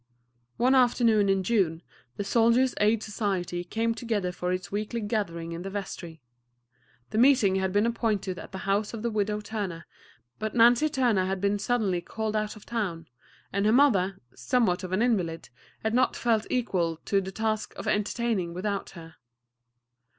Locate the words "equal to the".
16.49-17.31